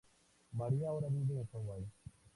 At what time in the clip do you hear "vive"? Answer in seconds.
1.09-1.33